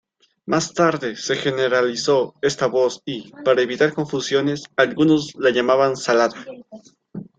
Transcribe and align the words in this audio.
Más 0.47 0.73
tarde 0.73 1.15
se 1.15 1.35
generalizó 1.35 2.33
esta 2.41 2.65
voz 2.65 3.03
y, 3.05 3.29
para 3.45 3.61
evitar 3.61 3.93
confusiones, 3.93 4.63
algunos 4.75 5.31
la 5.37 5.51
llamaban 5.51 5.95
"salada". 5.95 6.43